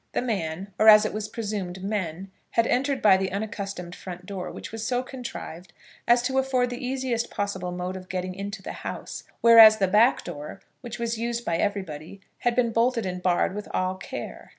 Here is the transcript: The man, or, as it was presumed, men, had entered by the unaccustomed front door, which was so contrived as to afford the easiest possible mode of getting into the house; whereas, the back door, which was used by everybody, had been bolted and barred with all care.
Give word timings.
The 0.13 0.21
man, 0.23 0.73
or, 0.79 0.87
as 0.89 1.05
it 1.05 1.13
was 1.13 1.29
presumed, 1.29 1.83
men, 1.83 2.31
had 2.53 2.65
entered 2.65 3.03
by 3.03 3.17
the 3.17 3.31
unaccustomed 3.31 3.93
front 3.95 4.25
door, 4.25 4.49
which 4.51 4.71
was 4.71 4.83
so 4.83 5.03
contrived 5.03 5.73
as 6.07 6.23
to 6.23 6.39
afford 6.39 6.71
the 6.71 6.83
easiest 6.83 7.29
possible 7.29 7.71
mode 7.71 7.95
of 7.95 8.09
getting 8.09 8.33
into 8.33 8.63
the 8.63 8.71
house; 8.81 9.25
whereas, 9.41 9.77
the 9.77 9.87
back 9.87 10.23
door, 10.23 10.59
which 10.81 10.97
was 10.97 11.19
used 11.19 11.45
by 11.45 11.57
everybody, 11.57 12.19
had 12.39 12.55
been 12.55 12.71
bolted 12.71 13.05
and 13.05 13.21
barred 13.21 13.53
with 13.53 13.67
all 13.75 13.93
care. 13.93 14.49